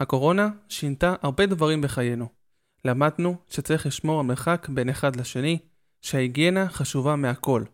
[0.00, 2.28] הקורונה שינתה הרבה דברים בחיינו.
[2.84, 5.58] למדנו שצריך לשמור על מרחק בין אחד לשני,
[6.02, 7.64] שההיגיינה חשובה מהכל.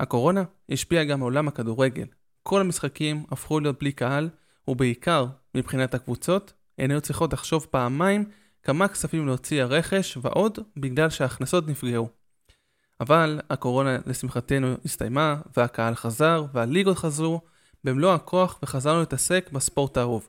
[0.00, 2.06] הקורונה השפיעה גם על עולם הכדורגל.
[2.42, 4.28] כל המשחקים הפכו להיות בלי קהל,
[4.68, 8.24] ובעיקר, מבחינת הקבוצות, הן היו צריכות לחשוב פעמיים
[8.62, 12.08] כמה כספים להוציא הרכש ועוד, בגלל שההכנסות נפגעו.
[13.00, 17.40] אבל הקורונה לשמחתנו הסתיימה, והקהל חזר, והליגות חזרו
[17.84, 20.28] במלוא הכוח וחזרנו להתעסק בספורט האהוב.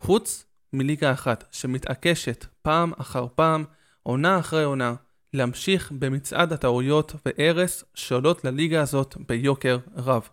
[0.00, 3.64] חוץ מליגה אחת שמתעקשת פעם אחר פעם,
[4.02, 4.94] עונה אחרי עונה,
[5.34, 10.28] להמשיך במצעד הטעויות והרס שעולות לליגה הזאת ביוקר רב.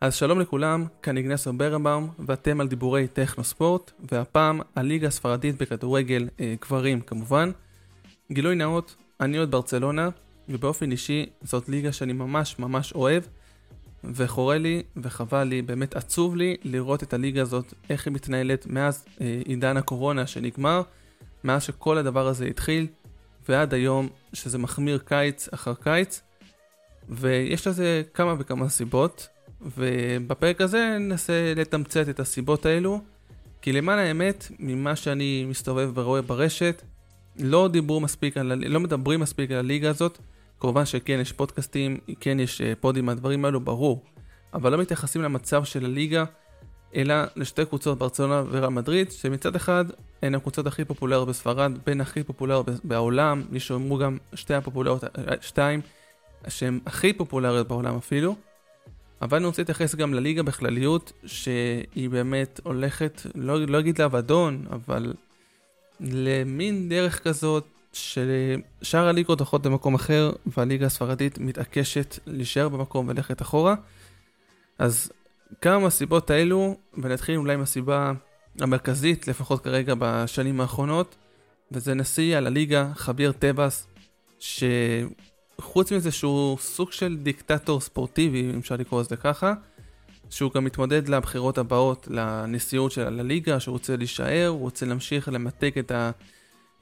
[0.00, 6.28] אז שלום לכולם, כאן איגנסו ברנבאום, ואתם על דיבורי טכנו ספורט, והפעם הליגה הספרדית בכדורגל
[6.40, 7.50] אה, גברים כמובן.
[8.32, 10.08] גילוי נאות, אני עוד ברצלונה,
[10.48, 13.22] ובאופן אישי זאת ליגה שאני ממש ממש אוהב,
[14.04, 19.04] וחורה לי וחבל לי, באמת עצוב לי לראות את הליגה הזאת, איך היא מתנהלת מאז
[19.20, 20.82] אה, עידן הקורונה שנגמר,
[21.44, 22.86] מאז שכל הדבר הזה התחיל,
[23.48, 26.22] ועד היום שזה מחמיר קיץ אחר קיץ,
[27.08, 29.28] ויש לזה כמה וכמה סיבות.
[29.60, 33.00] ובפרק הזה ננסה לתמצת את הסיבות האלו,
[33.62, 36.82] כי למען האמת, ממה שאני מסתובב ורואה ברשת,
[37.38, 40.18] לא דיברו מספיק, על, לא מדברים מספיק על הליגה הזאת.
[40.60, 44.02] כמובן שכן, יש פודקאסטים, כן יש אה, פודים מהדברים האלו, ברור.
[44.54, 46.24] אבל לא מתייחסים למצב של הליגה,
[46.94, 49.84] אלא לשתי קבוצות, ברצלונה ורעל מדריד, שמצד אחד
[50.22, 55.34] הן הקבוצות הכי פופולריות בספרד, בין הכי פופולריות בעולם, יש שאומרו גם שתי הפופולריות, אה,
[55.40, 55.80] שתיים,
[56.48, 58.36] שהן הכי פופולריות בעולם אפילו.
[59.22, 65.14] אבל אני רוצה להתייחס גם לליגה בכלליות, שהיא באמת הולכת, לא, לא אגיד לאבדון, אבל
[66.00, 73.74] למין דרך כזאת ששאר הליגות הולכות למקום אחר, והליגה הספרדית מתעקשת להישאר במקום וללכת אחורה.
[74.78, 75.12] אז
[75.60, 78.12] כמה מהסיבות האלו, ונתחיל אולי עם הסיבה
[78.60, 81.16] המרכזית, לפחות כרגע בשנים האחרונות,
[81.72, 83.86] וזה נשיא על הליגה, חביר טבעס,
[84.38, 84.64] ש...
[85.60, 89.54] חוץ מזה שהוא סוג של דיקטטור ספורטיבי, אם אפשר לקרוא לזה ככה,
[90.30, 95.78] שהוא גם מתמודד לבחירות הבאות לנשיאות של הליגה, שהוא רוצה להישאר, הוא רוצה להמשיך למתג
[95.78, 96.10] את, ה,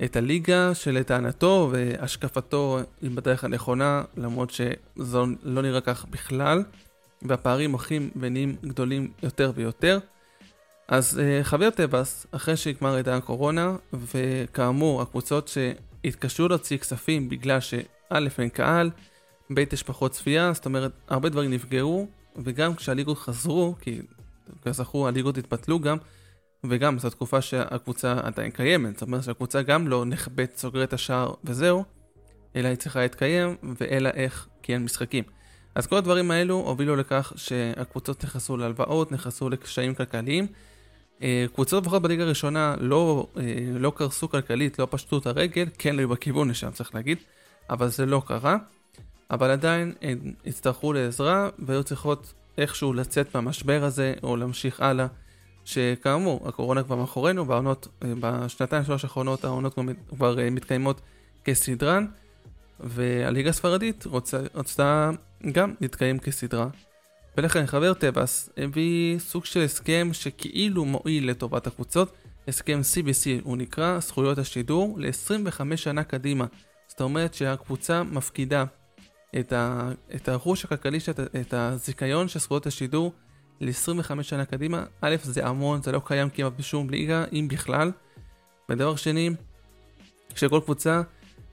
[0.04, 6.62] את הליגה שלטענתו והשקפתו היא בדרך הנכונה, למרות שזה לא נראה כך בכלל,
[7.22, 9.98] והפערים הולכים ונהיים גדולים יותר ויותר.
[10.88, 17.74] אז uh, חבר טבעס, אחרי שנגמר עידן הקורונה, וכאמור, הקבוצות שהתקשו להוציא כספים בגלל ש...
[18.10, 18.90] א', אין קהל,
[19.54, 22.06] ב', יש פחות צפייה, זאת אומרת, הרבה דברים נפגעו,
[22.36, 24.00] וגם כשהליגות חזרו, כי
[24.64, 25.96] כזכור הליגות התבטלו גם,
[26.64, 31.84] וגם זו תקופה שהקבוצה עדיין קיימת, זאת אומרת שהקבוצה גם לא נחבאת, סוגרת השער וזהו,
[32.56, 35.24] אלא היא צריכה להתקיים, ואלא איך, כי אין משחקים.
[35.74, 40.46] אז כל הדברים האלו הובילו לכך שהקבוצות נכנסו להלוואות, נכנסו לקשיים כלכליים.
[41.22, 43.42] אה, קבוצות לפחות בליגה הראשונה לא, אה,
[43.78, 47.18] לא קרסו כלכלית, לא פשטו את הרגל, כן היו בכיוון לשם צריך להגיד.
[47.70, 48.56] אבל זה לא קרה.
[49.30, 55.06] אבל עדיין הם הצטרכו לעזרה והיו צריכות איכשהו לצאת מהמשבר הזה או להמשיך הלאה.
[55.64, 59.78] שכאמור, הקורונה כבר מאחורינו, והעונות, אה, בשנתיים שלוש האחרונות העונות
[60.08, 61.00] כבר אה, מתקיימות
[61.44, 62.06] כסדרן,
[62.80, 65.10] והליגה הספרדית רוצה, רצתה
[65.52, 66.68] גם להתקיים כסדרה.
[67.36, 72.12] ולכן חבר טבעס הביא סוג של הסכם שכאילו מועיל לטובת הקבוצות,
[72.48, 76.44] הסכם CBC הוא נקרא זכויות השידור ל-25 שנה קדימה.
[76.96, 78.64] זאת אומרת שהקבוצה מפקידה
[79.38, 83.12] את, ה, את הרכוש הכלכלי, שאת, את הזיכיון של זכויות השידור
[83.60, 84.84] ל-25 שנה קדימה.
[85.00, 87.92] א', זה המון, זה לא קיים כמעט בשום ליגה, אם בכלל.
[88.68, 89.30] ודבר שני,
[90.34, 91.02] שכל קבוצה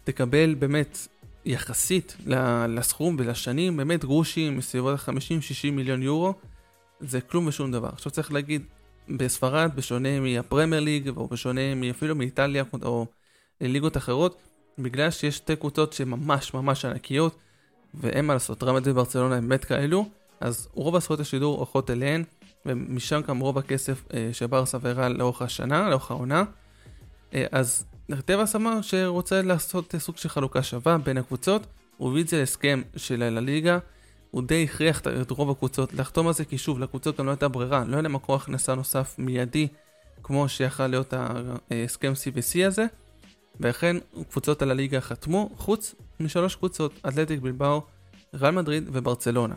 [0.04, 1.08] תקבל באמת
[1.46, 2.18] יחסית
[2.68, 6.34] לסכום ולשנים, באמת גרושים מסביבות ה-50-60 מיליון יורו,
[7.00, 7.90] זה כלום ושום דבר.
[7.94, 8.62] עכשיו צריך להגיד,
[9.10, 11.62] בספרד, בשונה מהפרמייר ליג, או בשונה
[11.92, 13.06] אפילו מאיטליה או
[13.62, 14.42] ליגות אחרות,
[14.78, 16.10] בגלל שיש שתי קבוצות שהן
[16.54, 17.36] ממש ענקיות,
[17.94, 20.06] ואין מה לעשות, רמת וברצלונה הם באמת כאלו,
[20.40, 22.24] אז רוב הזכויות השידור הולכות אליהן,
[22.66, 26.44] ומשם גם רוב הכסף אה, שברסה והראה לאורך השנה, לאורך העונה.
[27.34, 27.86] אה, אז
[28.26, 31.68] טבעס אמר שרוצה לעשות סוג של חלוקה שווה בין הקבוצות,
[31.98, 33.80] הוא הביא את זה להסכם של הליגה,
[34.32, 37.48] הוא די הכריח את רוב הקבוצות לחתום על זה, כי שוב, לקבוצות גם לא הייתה
[37.48, 39.68] ברירה, לא היה להם מקור הכנסה נוסף מיידי,
[40.24, 41.14] כמו שיכל להיות
[41.72, 42.86] ההסכם CVC הזה.
[43.60, 43.98] ולכן
[44.30, 47.82] קבוצות על הליגה חתמו, חוץ משלוש קבוצות, אתלטיק בלבאו,
[48.34, 49.56] ריאל מדריד וברצלונה.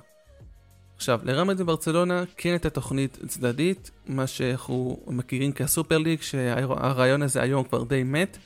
[0.97, 7.65] עכשיו, לרמת וברצלונה כן הייתה תוכנית צדדית, מה שאנחנו מכירים כסופר ליג, שהרעיון הזה היום
[7.65, 8.39] כבר די מת.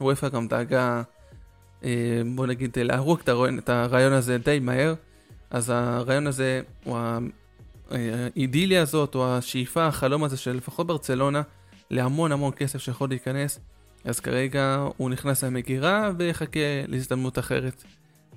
[0.00, 1.02] וופא גם דאגה,
[1.84, 3.20] אה, בוא נגיד, להרוג
[3.58, 4.94] את הרעיון הזה די מהר.
[5.50, 6.98] אז הרעיון הזה, או
[7.90, 11.42] האידיליה הזאת, או השאיפה, החלום הזה של לפחות ברצלונה,
[11.90, 13.60] להמון המון כסף שיכול להיכנס,
[14.04, 17.84] אז כרגע הוא נכנס למגירה ויחכה להזדמנות אחרת,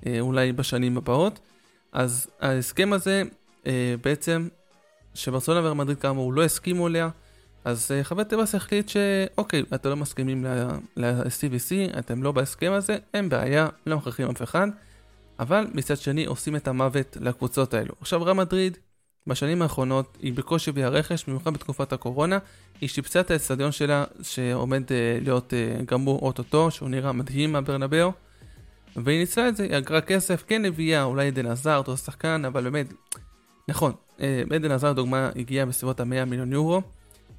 [0.06, 1.38] אה, אולי בשנים הבאות.
[1.92, 3.22] אז ההסכם הזה,
[3.66, 4.48] אה, בעצם,
[5.14, 7.08] שברצלונה ומדריד כאמור לא הסכימו אליה,
[7.64, 10.44] אז אה, חבר טבעס החליט שאוקיי, אתם לא מסכימים
[10.96, 14.68] ל-CVC, אתם לא בהסכם הזה, אין בעיה, לא מכריחים אף אחד,
[15.38, 17.94] אבל מצד שני עושים את המוות לקבוצות האלו.
[18.00, 18.78] עכשיו רם מדריד,
[19.26, 22.38] בשנים האחרונות היא בקושי הביאה רכש, במיוחד בתקופת הקורונה,
[22.80, 28.12] היא שיפצה את האצטדיון שלה שעומד uh, להיות uh, גמור אוטוטו, שהוא נראה מדהים מהברנבאו,
[28.96, 32.64] והיא ניצלה את זה, היא אגרה כסף, כן הביאה אולי עדן עזר, אותו שחקן, אבל
[32.64, 32.86] באמת,
[33.68, 33.92] נכון,
[34.50, 36.82] עדן עזר דוגמה הגיעה בסביבות ה-100 מיליון יורו,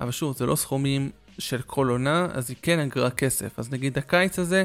[0.02, 1.10] אבל שוב, זה לא סכומים
[1.40, 3.60] של כל עונה, אז היא כן אגרה כסף.
[3.60, 4.64] אז נגיד הקיץ הזה,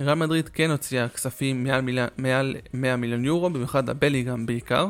[0.00, 1.98] ריאל מדריד כן הוציאה כספים מעל, מיל...
[2.18, 4.86] מעל 100 מיליון יורו, במיוחד הבליגאם בעיקר.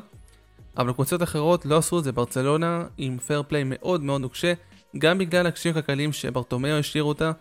[0.76, 4.52] אבל קבוצות אחרות לא עשו את זה, ברצלונה עם פייר פליי מאוד מאוד נוקשה,
[4.98, 7.32] גם בגלל הקשיים הכלכליים שברטומיאו השאיר אותה,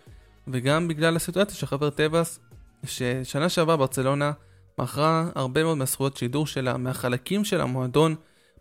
[0.47, 2.39] וגם בגלל הסיטואציה של חבר טבעס,
[2.85, 4.31] ששנה שעברה ברצלונה
[4.79, 8.15] מכרה הרבה מאוד מהזכויות שידור שלה, מהחלקים של המועדון,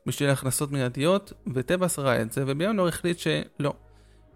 [0.07, 3.73] בשביל הכנסות מיידיות, וטבעס ראה את זה, ובינואר החליט שלא.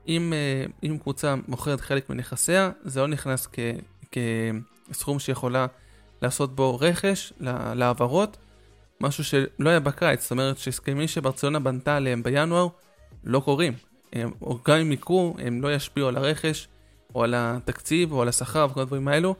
[0.08, 3.58] אם, אה, אם קבוצה מוכרת חלק מנכסיה, זה לא נכנס כ,
[4.90, 5.66] כסכום שיכולה
[6.22, 7.32] לעשות בו רכש
[7.74, 8.36] להעברות,
[9.02, 12.68] משהו שלא היה בקיץ, זאת אומרת שהסכמים שברצלונה בנתה עליהם בינואר
[13.24, 13.72] לא קורים.
[14.12, 16.68] הם, או גם אם יקרו, הם לא ישפיעו על הרכש,
[17.14, 19.34] או על התקציב, או על השכר וכל הדברים האלו.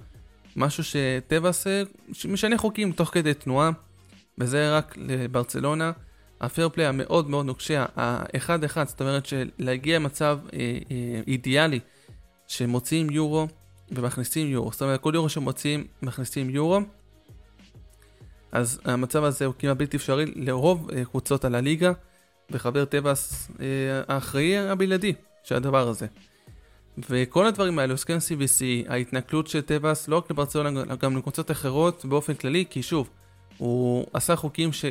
[0.56, 1.66] משהו שטבעס
[2.28, 3.70] משנה חוקים תוך כדי תנועה,
[4.38, 5.92] וזה רק לברצלונה.
[6.40, 10.58] הפייר המאוד מאוד נוקשה, האחד אחד, זאת אומרת שלהגיע למצב אה,
[10.90, 11.80] אה, אידיאלי
[12.46, 13.48] שמוציאים יורו
[13.90, 16.80] ומכניסים יורו, זאת אומרת כל יורו שמוציאים מכניסים יורו,
[18.52, 21.92] אז המצב הזה הוא כמעט בלתי אפשרי לרוב אה, קבוצות על הליגה,
[22.50, 23.66] וחבר טבעס אה,
[24.08, 25.12] האחראי הבלעדי
[25.44, 26.06] של הדבר הזה.
[27.08, 32.34] וכל הדברים האלו, הסכם CVC, ההתנכלות של טבעס, לא רק לברצלונה, גם לקבוצות אחרות באופן
[32.34, 33.10] כללי, כי שוב,
[33.58, 34.84] הוא עשה חוקים ש...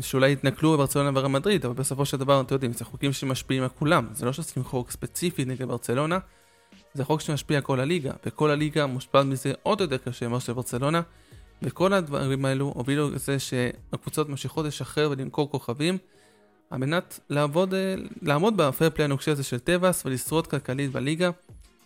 [0.00, 3.68] שאולי התנכלו בברצלונה וריאל מדריד, אבל בסופו של דבר, אתם יודעים, זה חוקים שמשפיעים על
[3.68, 4.06] כולם.
[4.12, 6.18] זה לא שעושים חוק ספציפי נגד ברצלונה,
[6.94, 11.00] זה חוק שמשפיע על כל הליגה, וכל הליגה מושפעת מזה עוד יותר קשה מאשר ברצלונה,
[11.62, 15.98] וכל הדברים האלו הובילו לזה שהקבוצות ממשיכות לשחרר ולמכור כוכבים,
[16.70, 21.30] על מנת לעבוד, אה, לעמוד בפייר פליי הנוקשה הזה של טבעס ולשרוד כלכלית בליגה.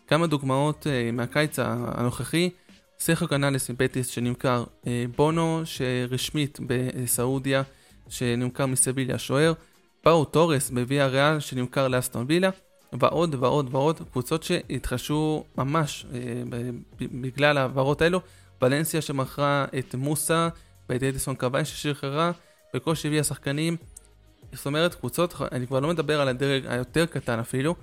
[0.06, 2.50] כמה דוגמאות אה, מהקיץ הנוכחי,
[2.98, 7.62] סרחיו קנאלס מבטיס שנמכר, אה, בונו שרשמית בסעודיה,
[8.08, 9.52] שנמכר מסביליה השוער,
[10.02, 12.50] פאו טורס מוויאריאל שנמכר לאסטון וילה,
[12.92, 16.06] ועוד ועוד ועוד קבוצות שהתחשו ממש
[17.00, 18.20] בגלל ההעברות האלו.
[18.62, 20.48] ולנסיה שמכרה את מוסה
[20.88, 22.32] בידי אדיסון קוואי ששחררה,
[22.74, 23.76] בקושי הביאה שחקנים.
[24.52, 27.74] זאת אומרת קבוצות, אני כבר לא מדבר על הדרג היותר קטן אפילו,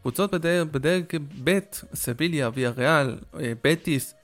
[0.00, 1.04] קבוצות בדרג, בדרג
[1.44, 1.58] ב',
[1.94, 4.14] סביליה, ויה ריאל, אה, בטיס,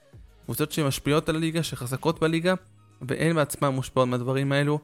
[0.45, 2.55] קבוצות שמשפיעות על הליגה, שחזקות בליגה,
[3.03, 4.79] והן בעצמן מושפעות מהדברים האלו.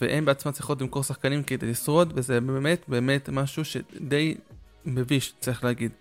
[0.00, 4.34] והן בעצמן צריכות למכור שחקנים כדי לשרוד, וזה באמת באמת משהו שדי
[4.84, 5.92] מביש, צריך להגיד.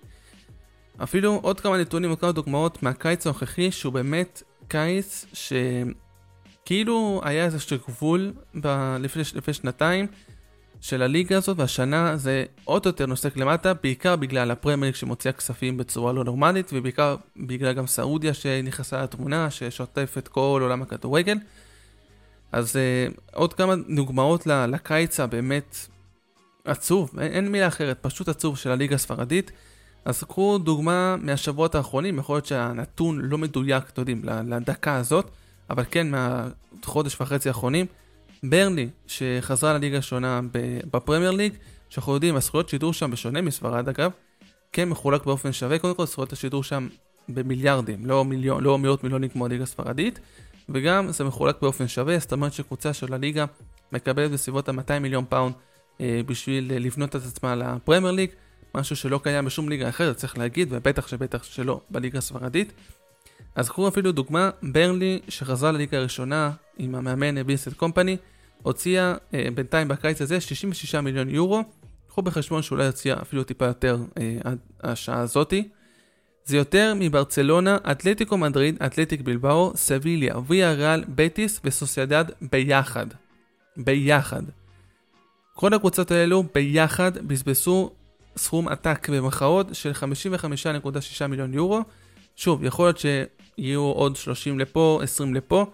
[1.03, 5.25] אפילו עוד כמה נתונים, עוד כמה דוגמאות מהקיץ הנוכחי, שהוא באמת קיץ
[6.63, 8.95] שכאילו היה איזשהו גבול ב...
[8.99, 10.07] לפני, לפני שנתיים
[10.81, 16.13] של הליגה הזאת, והשנה זה עוד יותר נוסק למטה, בעיקר בגלל הפרמייר שמוציאה כספים בצורה
[16.13, 21.37] לא נורמלית, ובעיקר בגלל גם סעודיה שנכנסה לתמונה, ששוטף את כל עולם הכדורגל.
[22.51, 25.75] אז uh, עוד כמה דוגמאות לקיץ הבאמת
[26.65, 29.51] עצוב, אין, אין מילה אחרת, פשוט עצוב של הליגה הספרדית.
[30.05, 35.29] אז קחו דוגמה מהשבועות האחרונים, יכול להיות שהנתון לא מדויק, אתם יודעים, לדקה הזאת,
[35.69, 37.85] אבל כן מהחודש וחצי האחרונים.
[38.43, 40.41] ברנלי, שחזרה לליגה הראשונה
[40.91, 41.53] בפרמייר ליג,
[41.89, 44.11] שאנחנו יודעים, הזכויות שידור שם, בשונה מספרד אגב,
[44.71, 46.87] כן מחולק באופן שווה, קודם כל זכויות השידור שם
[47.29, 50.19] במיליארדים, לא, מיליון, לא מאות מיליונים כמו הליגה הספרדית.
[50.69, 53.45] וגם זה מחולק באופן שווה, זאת אומרת שקבוצה של הליגה
[53.91, 55.55] מקבלת בסביבות ה-200 מיליון פאונד
[56.01, 58.29] אה, בשביל לבנות את עצמה לפרמייר ליג,
[58.75, 62.73] משהו שלא קיים בשום ליגה אחרת, צריך להגיד, ובטח שבטח שלא בליגה הספרדית.
[63.55, 68.17] אז קחו אפילו דוגמה, ברנלי שחזרה לליגה הראשונה עם המאמן בינסט קומפני,
[68.63, 71.63] הוציאה אה, בינתיים בקיץ הזה 66 מיליון יורו,
[72.07, 75.69] קחו בחשבון שאולי הוציאה אפילו טיפה יותר אה, עד השעה הזאתי.
[76.45, 83.07] זה יותר מברצלונה, אתלטיקו מדריד, אתלטיק בלבאו, סביליה, ויה ריאל, בטיס וסוסיידד ביחד.
[83.77, 84.43] ביחד.
[85.53, 87.91] כל הקבוצות האלו ביחד בזבזו
[88.37, 91.81] סכום עתק במרכאות של 55.6 מיליון יורו.
[92.35, 95.65] שוב, יכול להיות שיהיו עוד 30 לפה, 20 לפה,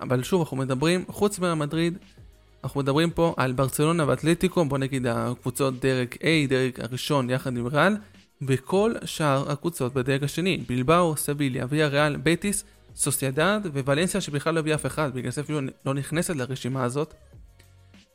[0.00, 1.98] אבל שוב, אנחנו מדברים, חוץ מהמדריד,
[2.64, 7.66] אנחנו מדברים פה על ברצלונה ואתלטיקו, בוא נגיד הקבוצות דרג A, דרג הראשון יחד עם
[7.66, 7.96] ריאל,
[8.42, 12.64] וכל שאר הקבוצות בדרג השני, בלבאו, סביליה, ויה ריאל, בטיס,
[12.96, 17.14] סוסיידד וולנסיה שבכלל לא הביא אף אחד, בגלל זה אפילו לא נכנסת לרשימה הזאת.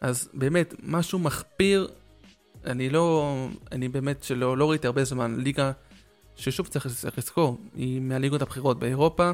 [0.01, 1.87] אז באמת, משהו מחפיר,
[2.65, 3.35] אני לא,
[3.71, 5.71] אני באמת שלא לא ראיתי הרבה זמן, ליגה
[6.35, 9.31] ששוב צריך, צריך לזכור, היא מהליגות הבכירות באירופה,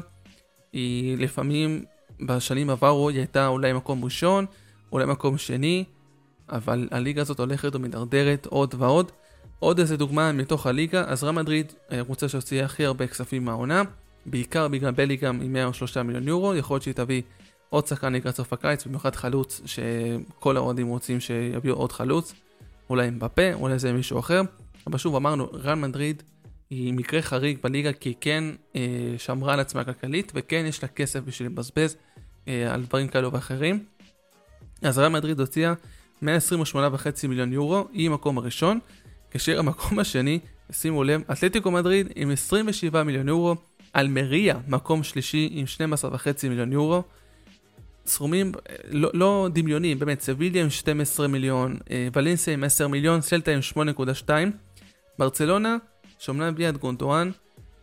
[0.72, 1.84] היא לפעמים
[2.20, 4.46] בשנים עברו היא הייתה אולי מקום ראשון,
[4.92, 5.84] אולי מקום שני,
[6.48, 9.12] אבל הליגה הזאת הולכת ומידרדרת עוד ועוד.
[9.58, 13.82] עוד איזה דוגמה מתוך הליגה, אז רם מדריד רוצה שהוציאה הכי הרבה כספים מהעונה,
[14.26, 17.22] בעיקר בגלל בליגאם עם 103 מיליון יורו, יכול להיות שהיא תביא
[17.68, 22.34] עוד שחקן לקראת סוף הקיץ, במיוחד חלוץ שכל האוהדים רוצים שיביאו עוד חלוץ,
[22.90, 24.40] אולי עם בפה, אולי זה מישהו אחר,
[24.86, 26.22] אבל שוב אמרנו, רן מדריד
[26.70, 28.44] היא מקרה חריג בליגה כי כן
[28.76, 31.96] אה, שמרה על עצמה כלכלית וכן יש לה כסף בשביל לבזבז
[32.48, 33.84] אה, על דברים כאלו ואחרים.
[34.82, 35.74] אז רן מדריד הוציאה
[36.22, 36.26] 128.5
[37.28, 38.78] מיליון יורו, היא המקום הראשון,
[39.30, 40.38] כאשר המקום השני,
[40.72, 43.54] שימו לב, אתלטיקו מדריד עם 27 מיליון יורו,
[43.96, 45.64] אלמריה מקום שלישי עם
[46.02, 47.02] 12.5 מיליון יורו.
[48.08, 48.52] סכומים
[48.90, 53.62] לא, לא דמיוניים, באמת, סביליה עם 12 מיליון, אה, ולנסיה עם 10 מיליון, סלטה עם
[53.62, 54.30] 8.2,
[55.18, 55.76] ברצלונה,
[56.18, 57.30] שאומנם הביאה את גונדואן,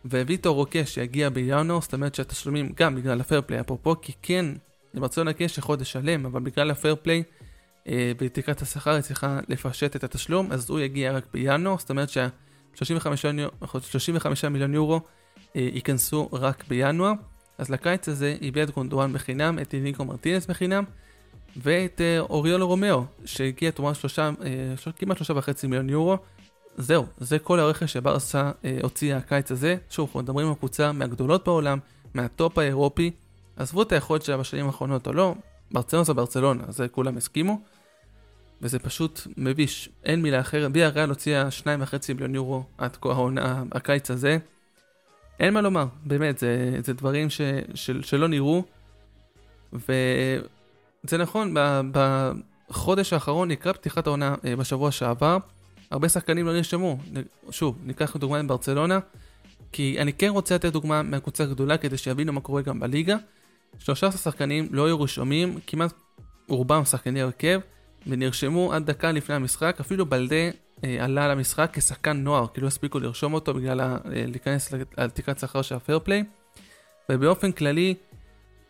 [0.04, 4.46] וויטור רוקה שיגיע בינואר, זאת אומרת שהתשלומים גם בגלל הפייר אפרופו, כי כן,
[4.94, 7.22] לברצלונה כן יש חודש שלם, אבל בגלל הפייר פליי,
[7.88, 12.10] אה, בתקרת השכר היא צריכה לפשט את התשלום, אז הוא יגיע רק בינואר, זאת אומרת
[12.10, 15.00] שה-35 מיליון יורו
[15.56, 17.12] אה, ייכנסו רק בינואר.
[17.58, 20.84] אז לקיץ הזה הביא את גונדואן בחינם, את איניגו מרטינס בחינם,
[21.56, 26.16] ואת אה, אוריול רומאו, שהגיע תמורת שלושה, אה, כמעט שלושה וחצי מיליון יורו.
[26.76, 29.76] זהו, זה כל הרכש שברסה אה, הוציאה הקיץ הזה.
[29.90, 31.78] שוב, אנחנו מדברים על קבוצה מהגדולות בעולם,
[32.14, 33.10] מהטופ האירופי.
[33.56, 35.34] עזבו את היכולת שלה בשנים האחרונות או לא,
[35.70, 37.60] ברצלונה זה ברצלונה, זה כולם הסכימו.
[38.62, 40.72] וזה פשוט מביש, אין מילה אחרת.
[40.72, 41.64] ביה ריאל הוציאה 2.5
[42.08, 44.38] מיליון יורו עד כה העונה, הקיץ הזה.
[45.40, 47.40] אין מה לומר, באמת, זה, זה דברים ש,
[47.74, 48.64] של, שלא נראו.
[49.72, 51.80] וזה נכון, ב,
[52.70, 55.38] בחודש האחרון, לקראת פתיחת העונה אה, בשבוע שעבר,
[55.90, 56.98] הרבה שחקנים לא נרשמו.
[57.50, 58.98] שוב, ניקח דוגמא ברצלונה,
[59.72, 63.16] כי אני כן רוצה לתת דוגמה מהקבוצה הגדולה כדי שיבינו מה קורה גם בליגה.
[63.78, 65.92] 13 שחקנים לא היו רשומים, כמעט
[66.48, 67.60] רובם שחקני הרכב,
[68.06, 70.50] ונרשמו עד דקה לפני המשחק, אפילו בלדה
[71.00, 75.62] עלה למשחק כשחקן נוער, כאילו הספיקו לרשום אותו בגלל ה, אה, להיכנס על תקרת שכר
[75.62, 76.24] של הפייר פליי.
[77.08, 77.94] ובאופן כללי,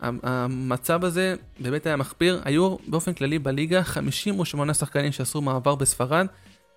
[0.01, 2.43] המצב הזה באמת היה מחפיר.
[2.45, 6.27] היו באופן כללי בליגה 58 שחקנים שעשו מעבר בספרד,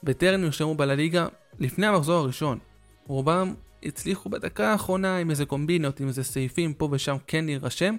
[0.04, 1.28] בטרם נרשמו בליגה
[1.60, 2.60] לפני המחזור הראשון.
[3.08, 3.54] רובם
[3.84, 7.96] הצליחו בדקה האחרונה עם איזה קומבינות, עם איזה סעיפים פה ושם כן להירשם.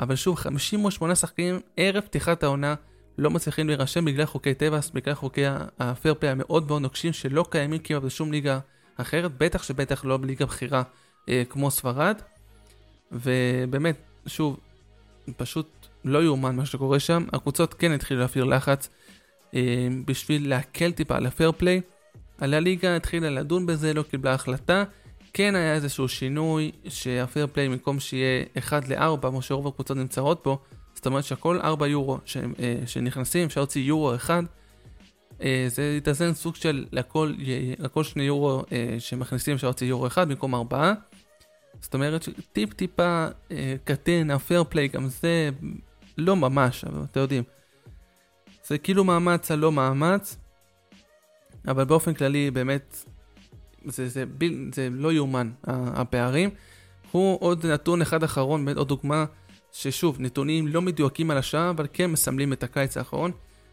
[0.00, 2.74] אבל שוב, 58 שחקנים ערב פתיחת העונה
[3.20, 5.42] לא מצליחים להירשם בגלל חוקי טבעס, בגלל חוקי
[5.78, 8.58] הפייר המאוד מאוד נוקשים שלא קיימים כמעט בשום ליגה
[8.96, 10.82] אחרת, בטח שבטח לא בליגה בכירה
[11.28, 12.16] אה, כמו ספרד.
[13.12, 13.96] ובאמת,
[14.26, 14.60] שוב,
[15.36, 17.24] פשוט לא יאומן מה שקורה שם.
[17.32, 18.88] הקבוצות כן התחילו להפעיל לחץ
[19.54, 21.80] אה, בשביל להקל טיפה על הפייר פליי.
[22.38, 24.84] על הליגה התחילה לדון בזה, לא קיבלה החלטה.
[25.32, 30.58] כן היה איזשהו שינוי שהפייר פליי במקום שיהיה 1 ל-4, כמו שרוב הקבוצות נמצאות פה,
[30.94, 34.42] זאת אומרת שעל כל 4 יורו ש, אה, שנכנסים, אפשר להוציא יורו אחד.
[35.42, 37.34] אה, זה יתאזן סוג של לכל,
[37.78, 40.92] לכל שני יורו אה, שמכניסים אפשר להוציא יורו אחד במקום 4.
[41.80, 43.26] זאת אומרת שטיפ טיפה
[43.84, 45.50] קטן, הפייר פליי גם זה
[46.18, 47.42] לא ממש, אבל אתם יודעים.
[48.66, 50.36] זה כאילו מאמץ הלא מאמץ,
[51.68, 53.04] אבל באופן כללי באמת
[53.84, 56.50] זה, זה, זה, זה לא יאומן הפערים.
[57.10, 59.24] הוא עוד נתון אחד אחרון, באמת עוד דוגמה
[59.72, 63.30] ששוב, נתונים לא מדויקים על השעה, אבל כן מסמלים את הקיץ האחרון.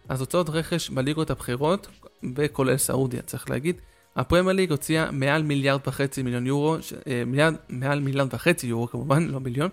[0.09, 1.87] אז הוצאות רכש בליגות הבכירות,
[2.35, 3.75] וכולל סעודיה, צריך להגיד.
[4.15, 6.93] הפרמייר ליג הוציאה מעל מיליארד וחצי מיליון יורו, ש...
[7.07, 9.69] אה, מיליארד, מעל מיליארד וחצי יורו כמובן, לא מיליון,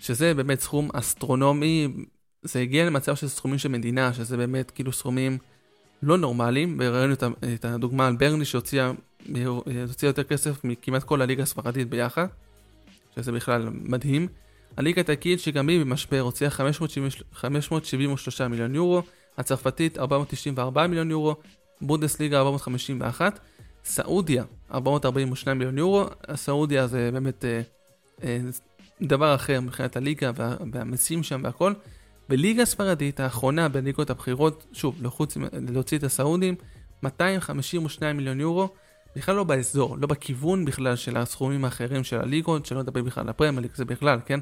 [0.00, 1.88] שזה באמת סכום אסטרונומי,
[2.42, 5.38] זה הגיע למצב של סכומים של מדינה, שזה באמת כאילו סכומים
[6.02, 7.14] לא נורמליים, וראינו
[7.54, 8.92] את הדוגמה על ברני שהוציאה
[10.02, 12.26] יותר כסף מכמעט כל הליגה הספרדית ביחד,
[13.16, 14.28] שזה בכלל מדהים.
[14.76, 19.02] הליגה האיטלקית שגם היא במשבר הוציאה 573 מיליון יורו,
[19.38, 21.36] הצרפתית 494 מיליון יורו,
[21.80, 23.38] בונדסליגה 451,
[23.84, 26.04] סעודיה 442 מיליון יורו,
[26.34, 27.60] סעודיה זה באמת אה,
[28.22, 28.38] אה,
[29.02, 31.72] דבר אחר מבחינת הליגה וה, והמסים שם והכל,
[32.28, 36.54] בליגה הספרדית האחרונה בליגות הבכירות, שוב, לחוץ, להוציא את הסעודים,
[37.02, 38.68] 252 מיליון יורו,
[39.16, 43.28] בכלל לא באזור, לא בכיוון בכלל של הסכומים האחרים של הליגות, שלא נדבר בכלל על
[43.28, 44.40] הפרמייליג, זה בכלל, כן?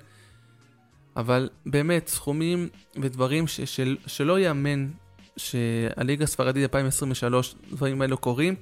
[1.16, 2.68] אבל באמת, סכומים
[3.00, 4.88] ודברים ש- של- שלא ייאמן
[5.37, 8.54] שהליגה הספרדית 2023, דברים האלו קורים,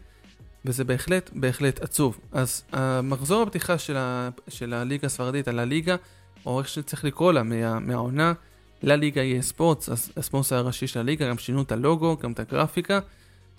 [0.65, 2.19] וזה בהחלט, בהחלט עצוב.
[2.33, 5.97] אז המחזור הפתיחה של, ה- של הליגה הספרדית על הליגה,
[6.47, 8.33] או איך שצריך לקרוא לה, מה- מהעונה,
[8.83, 13.01] לליגה יהיה ספורטס, הספונסר הראשי של הליגה, גם שינו את הלוגו, גם את הגרפיקה.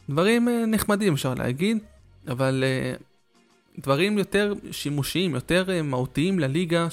[0.09, 1.77] דברים אה, נחמדים אפשר להגיד,
[2.27, 2.93] אבל אה,
[3.79, 6.87] דברים יותר שימושיים, יותר אה, מהותיים לליגה,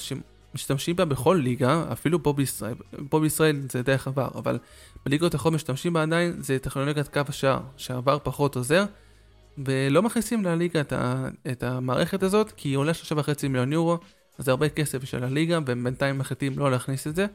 [0.51, 2.75] שמשתמשים בה בכל ליגה, אפילו פה בישראל,
[3.09, 4.59] פה בישראל זה דרך עבר, אבל
[5.05, 8.85] בליגות החול משתמשים בה עדיין, זה טכנולוגיית קו השער, שעבר פחות עוזר,
[9.57, 13.97] ולא מכניסים לליגה את, ה, את המערכת הזאת, כי היא עולה 3.5 מיליון יורו,
[14.37, 17.25] אז זה הרבה כסף של הליגה, והם בינתיים מחליטים לא להכניס את זה.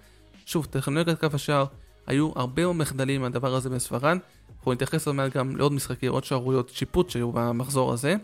[0.47, 1.65] שוב, טכנולוגיית קו השער,
[2.07, 4.19] היו הרבה מאוד מחדלים מהדבר הזה בספרד,
[4.59, 8.17] אנחנו נתייחס עוד מעט גם לעוד משחקים, עוד שערוריות שיפוט שהיו במחזור הזה.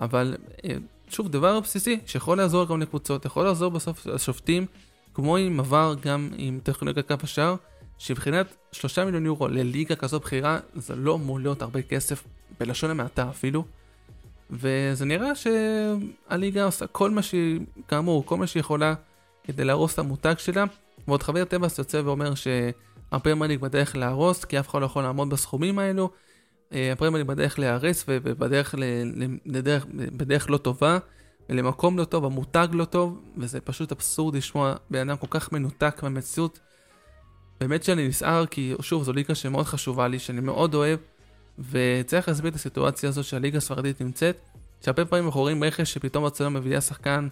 [0.00, 0.76] אבל אה,
[1.10, 4.66] שוב, דבר בסיסי שיכול לעזור גם לקבוצות, יכול לעזור בסוף לשופטים,
[5.14, 7.54] כמו עם עבר גם עם טכנולוגיית קו השער,
[7.98, 12.24] שמבחינת שלושה מיליון יורו לליגה כזו בכירה, זה לא אמור להיות הרבה כסף,
[12.60, 13.64] בלשון המעטה אפילו.
[14.50, 18.94] וזה נראה שהליגה עושה כל מה שהיא, כאמור, כל מה שהיא יכולה
[19.44, 20.64] כדי להרוס את המותג שלה.
[21.08, 25.30] ועוד חאבייר טבאס יוצא ואומר שהפרמייר ליג בדרך להרוס, כי אף אחד לא יכול לעמוד
[25.30, 26.10] בסכומים האלו.
[26.72, 30.98] הפרמייר ליג בדרך להיהרס ובדרך לא טובה,
[31.48, 36.02] למקום לא טוב, המותג לא טוב, וזה פשוט אבסורד לשמוע בן אדם כל כך מנותק
[36.02, 36.60] מהמציאות.
[37.60, 40.98] באמת שאני נסער, כי שוב, זו ליגה שמאוד חשובה לי, שאני מאוד אוהב,
[41.70, 44.36] וצריך להסביר את הסיטואציה הזו שהליגה הספרדית נמצאת,
[44.84, 47.28] שהרבה פעמים אנחנו רואים רכש שפתאום ברצלונה מביאה שחקן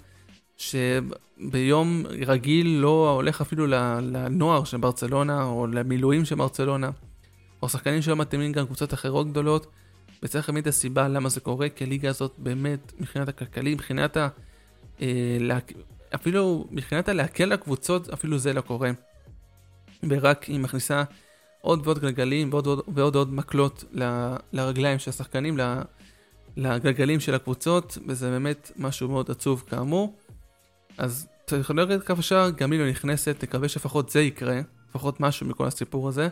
[0.57, 6.91] שביום רגיל לא הולך אפילו לנוער של ברצלונה, או למילואים של ברצלונה.
[7.63, 9.67] או שחקנים שלא מתאימים גם קבוצות אחרות גדולות,
[10.23, 14.29] וצריך להבין את הסיבה למה זה קורה, כי הליגה הזאת באמת, מבחינת הכלכלי, מבחינת ה...
[15.01, 15.59] אה, לה,
[16.15, 18.91] אפילו מבחינת הלהקל לקבוצות, אפילו זה לא קורה.
[20.09, 21.03] ורק היא מכניסה
[21.61, 25.59] עוד ועוד גלגלים ועוד ועוד, ועוד, ועוד מקלות ל, לרגליים של השחקנים,
[26.57, 30.17] לגלגלים של הקבוצות, וזה באמת משהו מאוד עצוב כאמור.
[30.99, 35.67] אז טכנולוגיית כף השער גם היא לא נכנסת, נקווה שלפחות זה יקרה, לפחות משהו מכל
[35.67, 36.29] הסיפור הזה.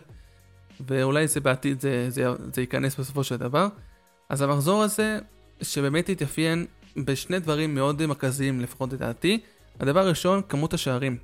[0.86, 3.68] ואולי זה בעתיד זה, זה, זה ייכנס בסופו של דבר.
[4.28, 5.18] אז המחזור הזה,
[5.62, 9.40] שבאמת התאפיין בשני דברים מאוד מרכזיים לפחות לדעתי.
[9.80, 11.16] הדבר הראשון, כמות השערים.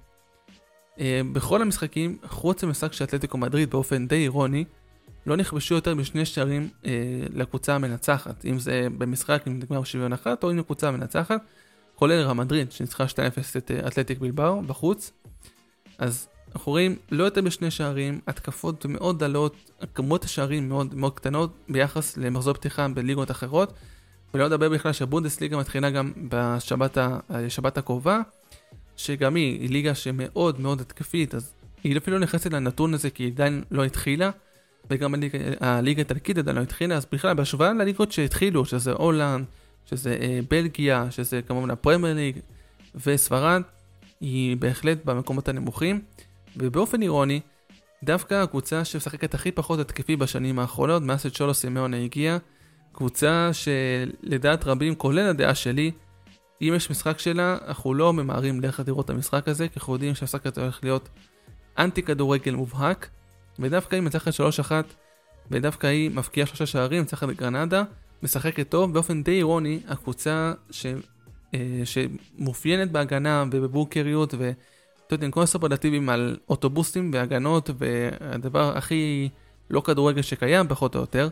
[0.96, 1.00] Uh,
[1.32, 4.64] בכל המשחקים, חוץ ממשחק של אתלטיקו מדריד באופן די אירוני,
[5.26, 6.86] לא נכבשו יותר משני שערים uh,
[7.34, 11.40] לקבוצה המנצחת, אם זה במשחק עם נגמר שוויון אחת או עם הקבוצה המנצחת,
[11.94, 13.08] כולל רמדריד שניצחה 2-0
[13.56, 15.12] את uh, אתלטיק בלבאו בחוץ.
[15.98, 21.52] אז אנחנו רואים לא יותר בשני שערים, התקפות מאוד דלות, כמות השערים מאוד מאוד קטנות
[21.68, 23.72] ביחס למחזור פתיחה בליגות אחרות,
[24.34, 28.20] ולא לדבר בכלל שהבונדסליגה מתחילה גם בשבת הקרובה,
[28.96, 31.52] שגם היא, היא ליגה שמאוד מאוד התקפית, אז
[31.84, 34.30] היא אפילו לא נכנסת לנתון הזה כי היא עדיין לא התחילה,
[34.90, 39.44] וגם הליגה, הליגה האיטלקית עדיין לא התחילה, אז בכלל בהשוואה לליגות שהתחילו, שזה הולנד,
[39.86, 42.38] שזה אה, בלגיה, שזה כמובן הפרמייר ליג
[42.94, 43.62] וספרד,
[44.20, 46.00] היא בהחלט במקומות הנמוכים.
[46.56, 47.40] ובאופן אירוני,
[48.04, 52.38] דווקא הקבוצה שמשחקת הכי פחות התקפי בשנים האחרונות, מאז שצ'ולו סימאונה הגיע,
[52.92, 55.90] קבוצה שלדעת רבים, כולל הדעה שלי,
[56.62, 60.14] אם יש משחק שלה, אנחנו לא ממהרים ללכת לראות את המשחק הזה, כי אנחנו יודעים
[60.14, 61.08] שהמשחק הזה הולך להיות
[61.78, 63.08] אנטי כדורגל מובהק,
[63.58, 64.32] ודווקא היא מצחת
[64.68, 64.72] 3-1,
[65.50, 67.82] ודווקא היא מפקיעה שלושה שערים, מצחת גרנדה,
[68.22, 70.86] משחקת טוב, באופן די אירוני, הקבוצה ש...
[71.54, 74.50] אה, שמאופיינת בהגנה ובבורקריות ו...
[75.14, 79.29] אתה יודע, כל הסופרלטיבים על אוטובוסים והגנות והדבר הכי
[79.70, 81.29] לא כדורגל שקיים פחות או יותר.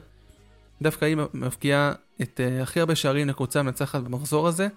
[0.82, 4.68] דווקא היא מפקיעה את uh, הכי הרבה שערים לקבוצה המנצחת במחזור הזה.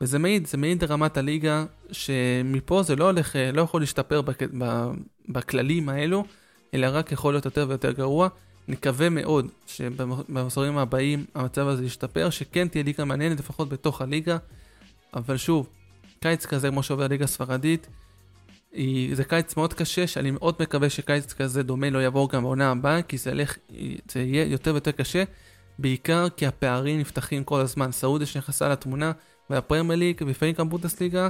[0.00, 4.90] וזה מעיד, זה מעיד לרמת הליגה שמפה זה לא הולך, לא יכול להשתפר בק, ב,
[5.28, 6.24] בכללים האלו,
[6.74, 8.28] אלא רק יכול להיות יותר ויותר גרוע.
[8.68, 14.36] נקווה מאוד שבמחזורים הבאים המצב הזה ישתפר, שכן תהיה ליגה מעניינת לפחות בתוך הליגה.
[15.14, 15.68] אבל שוב,
[16.20, 17.26] קיץ כזה כמו שעובר ליגה
[18.76, 22.70] ספרדית, זה קיץ מאוד קשה, שאני מאוד מקווה שקיץ כזה דומה לא יעבור גם בעונה
[22.70, 23.56] הבאה, כי זה, ילך,
[24.10, 25.24] זה יהיה יותר ויותר קשה,
[25.78, 27.92] בעיקר כי הפערים נפתחים כל הזמן.
[27.92, 29.12] סעודיה שנכנסה לתמונה,
[29.50, 31.28] והפרמייר ליג, ולפעמים גם בונדסליגה,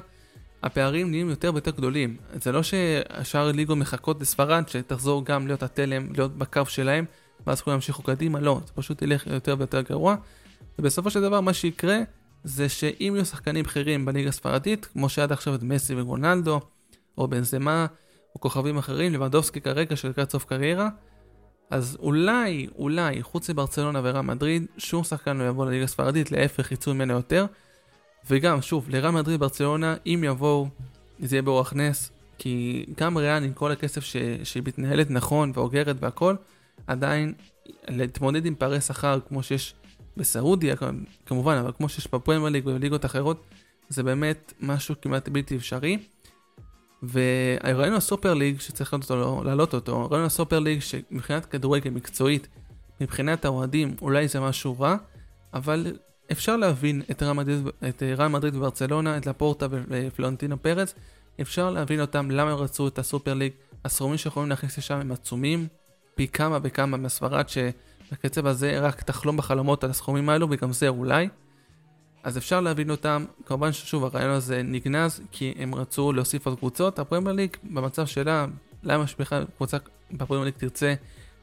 [0.62, 2.16] הפערים נהיים יותר ויותר גדולים.
[2.42, 7.04] זה לא שהשאר ליגות מחכות לספרד, שתחזור גם להיות התלם, להיות בקו שלהם,
[7.46, 10.16] ואז כולם ימשיכו קדימה, לא, זה פשוט ילך יותר ויותר גרוע.
[10.78, 11.98] ובסופו של דבר מה שיקרה,
[12.44, 16.60] זה שאם יהיו שחקנים בכירים בליגה הספרדית, כמו שעד עכשיו את מסי וגונלדו,
[17.18, 17.86] או בנזמה,
[18.34, 20.88] או כוכבים אחרים, לבנדובסקי כרגע של לקראת סוף קריירה.
[21.70, 26.94] אז אולי, אולי, חוץ מברצלונה ורע מדריד, שום שחקן לא יבוא לליגה הספרדית, להפך יצאו
[26.94, 27.46] ממנו יותר.
[28.30, 30.68] וגם, שוב, לרע מדריד ברצלונה, אם יבואו,
[31.18, 34.16] זה יהיה באורח נס, כי גם ריאל עם כל הכסף ש...
[34.44, 36.36] שהיא מתנהלת נכון ואוגרת והכל,
[36.86, 37.32] עדיין
[37.88, 39.74] להתמודד עם פערי שכר כמו שיש
[40.16, 40.76] בסעודיה
[41.26, 43.44] כמובן, אבל כמו שיש בפרמייר ליג ובליגות אחרות,
[43.88, 45.98] זה באמת משהו כמעט בלתי אפשרי.
[47.02, 48.96] וראינו הסופר ליג שצריך
[49.44, 52.48] להעלות אותו, ראינו הסופר ליג שמבחינת כדורגל מקצועית,
[53.00, 54.96] מבחינת האוהדים אולי זה משהו רע,
[55.54, 55.96] אבל
[56.32, 57.02] אפשר להבין
[57.88, 60.94] את רעל מדריד וברצלונה, את לפורטה ופלונטינו פרץ,
[61.40, 63.52] אפשר להבין אותם למה הם רצו את הסופר ליג,
[63.84, 65.66] הסכומים שיכולים להכניס לשם הם עצומים,
[66.14, 71.28] פי כמה וכמה מהספרד שבקצב הזה רק תחלום בחלומות על הסכומים האלו וגם זה אולי.
[72.26, 76.98] אז אפשר להבין אותם, כמובן ששוב הרעיון הזה נגנז כי הם רצו להוסיף עוד קבוצות,
[76.98, 78.46] הפרמייר ליג במצב שלה,
[78.82, 79.76] למה שבכלל קבוצה
[80.10, 80.94] בפרמייר ליג תרצה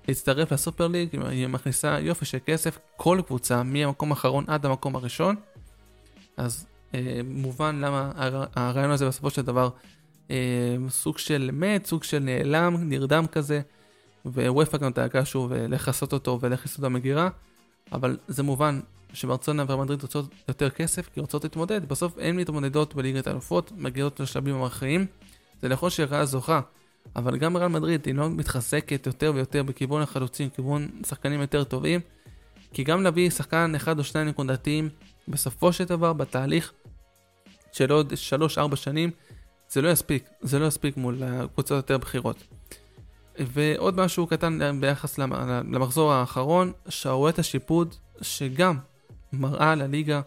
[0.08, 5.36] להצטרף לסופר ליג, היא מכניסה יופי של כסף, כל קבוצה מהמקום האחרון עד המקום הראשון,
[6.38, 6.66] אז
[6.96, 8.12] אה, מובן למה
[8.56, 9.70] הרעיון הזה בסופו של דבר
[10.32, 13.62] אה, סוג של מת, סוג של נעלם, נרדם כזה,
[14.26, 17.30] ווופא גם דאגה שוב לכסות אותו ולכסות את המגירה,
[17.92, 18.80] אבל זה מובן
[19.14, 24.56] שברצונה ומדריד רוצות יותר כסף כי רוצות להתמודד, בסוף הן מתמודדות בליגת האלופות, מגיעות לשלבים
[24.56, 25.06] המכריעים.
[25.62, 26.62] זה נכון שריאל זוכה,
[27.16, 32.00] אבל גם ריאל מדריד היא לא מתחזקת יותר ויותר בכיוון החלוצים, כיוון שחקנים יותר טובים,
[32.74, 34.90] כי גם להביא שחקן אחד או שניים נקודתיים,
[35.28, 36.74] בסופו של דבר בתהליך
[37.72, 38.14] של עוד
[38.74, 39.12] 3-4 שנים,
[39.70, 42.44] זה לא יספיק, זה לא יספיק מול הקבוצות יותר בכירות.
[43.40, 48.78] ועוד משהו קטן ביחס למחזור האחרון, שערוריות השיפוט שגם
[49.34, 50.22] מראה על הליגה,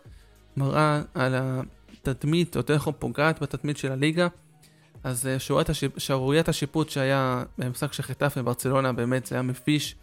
[0.57, 4.29] מראה על התדמית, או יותר נכון פוגעת בתדמית של הליגה.
[5.05, 5.37] אז אה,
[5.99, 9.97] שערוריית השיפוט שהיה במשחק של חטאפה בברצלונה, באמת זה היה מפיש.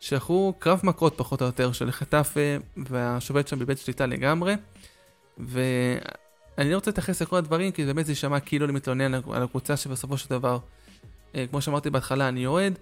[0.00, 2.40] שלחו קרב מכות פחות או יותר של חטאפה,
[2.76, 4.54] והשופט שם בבית שליטה לגמרי.
[5.38, 9.76] ואני לא רוצה להתייחס לכל הדברים, כי באמת זה יישמע כאילו אני מתלונן על הקבוצה
[9.76, 10.58] שבסופו של דבר,
[11.34, 12.72] אה, כמו שאמרתי בהתחלה, אני יורד,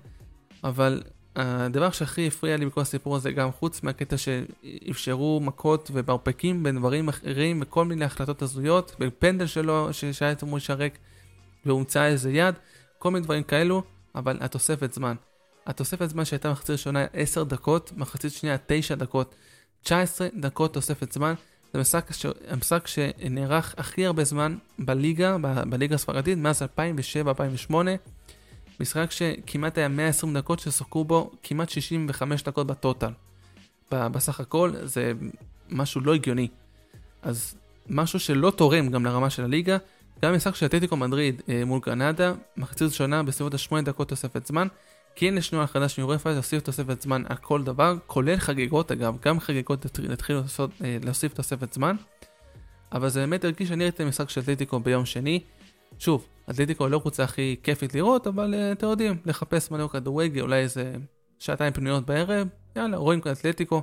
[0.64, 1.02] אבל
[1.36, 7.08] הדבר שהכי הפריע לי בכל הסיפור הזה, גם חוץ מהקטע שאפשרו מכות וברפקים בין דברים
[7.08, 10.98] אחרים וכל מיני החלטות הזויות, ופנדל שלו שהיה אתמול מול ריק
[11.66, 12.54] והומצא איזה יד,
[12.98, 13.82] כל מיני דברים כאלו,
[14.14, 15.14] אבל התוספת זמן.
[15.66, 19.34] התוספת זמן שהייתה מחצית ראשונה 10 דקות, מחצית שנייה 9 דקות,
[19.82, 21.34] 19 דקות תוספת זמן.
[21.72, 22.26] זה משחק, ש...
[22.48, 25.70] המשחק שנערך הכי הרבה זמן בליגה, ב...
[25.70, 26.62] בליגה הספרדית, מאז
[27.70, 27.74] 2007-2008.
[28.80, 33.10] משחק שכמעט היה 120 דקות ששחקו בו כמעט 65 דקות בטוטל.
[33.92, 35.12] בסך הכל זה
[35.70, 36.48] משהו לא הגיוני.
[37.22, 37.56] אז
[37.88, 39.76] משהו שלא תורם גם לרמה של הליגה.
[40.22, 44.68] גם משחק של אתטיקו מדריד אה, מול גרנדה, מחצית ראשונה בסביבות ה-8 דקות תוספת זמן.
[45.16, 49.40] כן יש נוהל חדש מיורפה להוסיף תוספת זמן על כל דבר, כולל חגיגות אגב, גם
[49.40, 50.40] חגיגות התחילו
[50.84, 51.96] אה, להוסיף תוספת זמן.
[52.92, 55.40] אבל זה באמת הרגיש שאני ראיתי את המשחק של אתטיקו ביום שני.
[55.98, 60.56] שוב, אתלטיקו לא קבוצה הכי כיפית לראות, אבל uh, אתם יודעים, לחפש מלא כדורגל, אולי
[60.56, 60.94] איזה
[61.38, 63.82] שעתיים פנויות בערב, יאללה, רואים כאן אתלטיקו.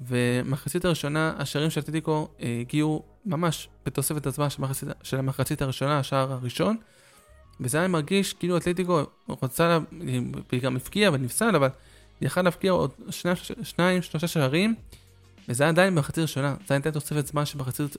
[0.00, 5.98] ומחצית הראשונה, השערים של אתלטיקו uh, הגיעו ממש בתוספת הזמן של, מחצית, של המחצית הראשונה,
[5.98, 6.76] השער הראשון.
[7.60, 9.78] וזה היה מרגיש כאילו אתלטיקו רוצה,
[10.52, 11.68] היא גם הפקיעה ונפסל, אבל
[12.20, 14.74] היא יכלה להפקיע עוד שניים, שניים, שלושה שערים,
[15.48, 16.54] וזה היה עדיין במחצית הראשונה.
[16.66, 17.58] זה הייתה תוספת זמן של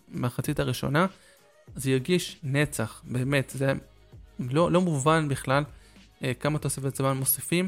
[0.09, 1.05] מחצית הראשונה.
[1.75, 3.73] זה ירגיש נצח, באמת, זה
[4.39, 5.63] לא, לא מובן בכלל
[6.23, 7.67] אה, כמה תוספת זמן מוסיפים,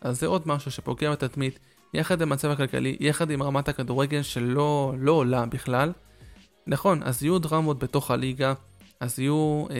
[0.00, 1.58] אז זה עוד משהו שפוגע בתדמית,
[1.94, 5.92] יחד עם המצב הכלכלי, יחד עם רמת הכדורגל שלא לא עולה בכלל.
[6.66, 8.54] נכון, אז יהיו דרמות בתוך הליגה,
[9.00, 9.76] אז יהיו, אה,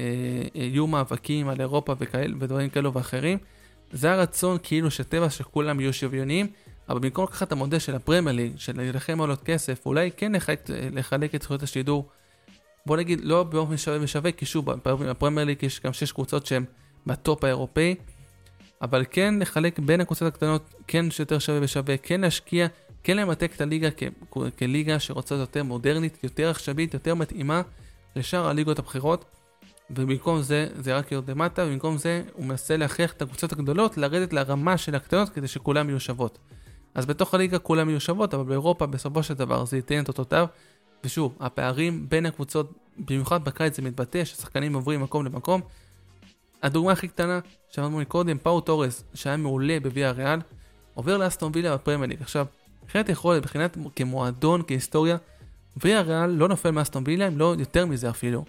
[0.55, 3.39] יהיו מאבקים על אירופה וכאל, ודברים כאלו ואחרים.
[3.93, 6.47] זה הרצון כאילו שטבע שכולם יהיו שוויוניים,
[6.89, 10.33] אבל במקום לקחת את המודל של הפרמייר ליג, של להילחם על עוד כסף, אולי כן
[10.33, 10.61] לחלק,
[10.93, 12.09] לחלק את זכויות השידור
[12.87, 16.65] בוא נגיד לא באופן שווה ושווה, כי שוב, בפרמייר ליג יש גם שש קבוצות שהן
[17.07, 17.95] בטופ האירופאי,
[18.83, 22.67] אבל כן לחלק בין הקבוצות הקטנות, כן שיותר שווה ושווה, כן להשקיע,
[23.03, 27.63] כן למתק את הליגה כ- כליגה שרוצה יותר מודרנית, יותר עכשווית, יותר מתאימה
[28.17, 29.25] לשאר הליגות הבכירות,
[29.91, 34.33] ובמקום זה, זה רק יורד למטה, ובמקום זה הוא מנסה להכריח את הקבוצות הגדולות לרדת
[34.33, 36.39] לרמה של הקטנות כדי שכולם יהיו שוות.
[36.95, 40.47] אז בתוך הליגה כולם יהיו שוות, אבל באירופה בסופו של דבר זה ייתן את אותותיו,
[41.07, 45.61] ושוב, הפערים בין הקבוצות, במיוחד בקיץ זה מתבטא, ששחקנים עוברים מקום למקום.
[46.63, 47.41] הדוגמה הכי קטנה,
[47.71, 50.41] שאמרנו קודם, פאו טורס, שהיה מעולה בוויאריאל,
[50.95, 52.23] עובר לאסטון וילה בפרמייר ליג.
[52.23, 52.47] עכשיו,
[52.85, 55.17] מבחינת יכולת, מבחינת כמועדון, כהיסטוריה,
[55.77, 58.45] ויה ריאל לא נופל מאסטון וילה, אם לא יותר מזה אפילו.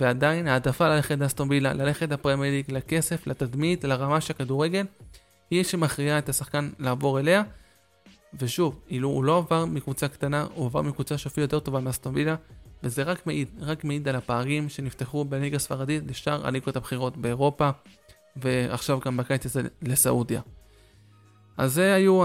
[0.00, 4.86] ועדיין העדפה ללכת לאסטון וילה, ללכת לפרמייר ליג, לכסף, לתדמית, לרמה של הכדורגל,
[5.50, 7.42] היא שמכריעה את השחקן לעבור אליה.
[8.34, 12.36] ושוב, אילו הוא לא עבר מקבוצה קטנה, הוא עבר מקבוצה שאפילו יותר טובה מאסטון וילה,
[12.82, 17.70] וזה רק מעיד, רק מעיד על הפערים שנפתחו בליגה הספרדית לשאר הליגות הבכירות באירופה,
[18.36, 20.40] ועכשיו גם בקיץ הזה לסעודיה.
[21.56, 22.22] אז זה היו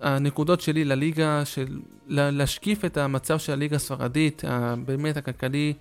[0.00, 4.42] הנקודות שלי לליגה, של להשקיף את המצב של הליגה הספרדית,
[4.84, 5.74] באמת הכלכלי,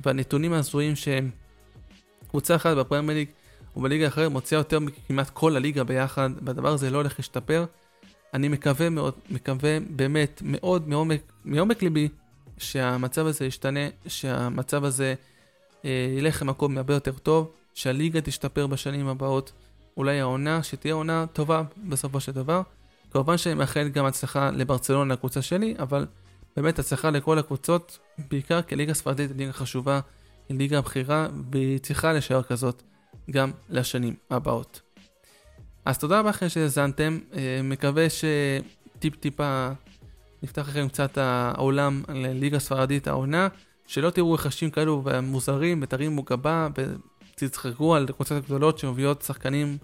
[0.00, 3.28] והנתונים ההזויים שקבוצה אחת בפרמייר ליג
[3.76, 7.64] ובליגה אחרת מוציאה יותר מכמעט כל הליגה ביחד, והדבר הזה לא הולך להשתפר.
[8.34, 12.08] אני מקווה מאוד, מקווה באמת מאוד מעומק, מעומק ליבי
[12.58, 15.14] שהמצב הזה ישתנה, שהמצב הזה
[15.84, 19.52] אה, ילך למקום הרבה יותר טוב, שהליגה תשתפר בשנים הבאות,
[19.96, 22.62] אולי העונה, שתהיה עונה טובה בסופו של דבר.
[23.10, 26.06] כמובן שאני מאחל גם הצלחה לברצלונה, לקבוצה שלי, אבל
[26.56, 27.98] באמת הצלחה לכל הקבוצות,
[28.30, 30.00] בעיקר כי ליגה ספרדית היא ליגה חשובה,
[30.48, 32.82] היא ליגה בכירה, והיא צריכה להישאר כזאת
[33.30, 34.80] גם לשנים הבאות.
[35.86, 39.68] אז תודה רבה לכם שהאזנתם, אה, מקווה שטיפ טיפה
[40.42, 43.48] נפתח לכם קצת העולם לליגה ספרדית העונה,
[43.86, 46.68] שלא תראו רכשים כאלו מוזרים ותרימו גבה
[47.34, 49.78] ותצחקו על קבוצות הגדולות שמביאות שחקנים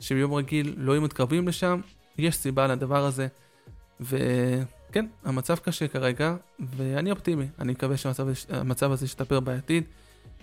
[0.00, 1.80] שביום רגיל לא היו מתקרבים לשם,
[2.18, 3.26] יש סיבה לדבר הזה.
[4.00, 6.36] וכן, המצב קשה כרגע,
[6.76, 9.84] ואני אופטימי, אני מקווה שהמצב הזה ישתפר בעתיד,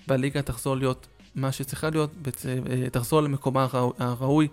[0.08, 4.48] והליגה תחזור להיות מה שצריכה להיות, ותחזור למקומה הראוי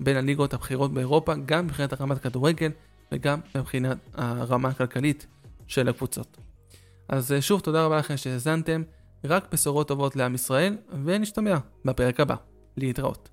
[0.00, 2.70] בין הליגות הבכירות באירופה, גם מבחינת הרמת כדורגל
[3.12, 5.26] וגם מבחינת הרמה הכלכלית
[5.66, 6.36] של הקבוצות.
[7.08, 8.82] אז אה, שוב, תודה רבה לכם שהאזנתם,
[9.24, 12.34] רק בשורות טובות לעם ישראל, ונשתמע בפרק הבא.
[12.76, 13.28] להתראות.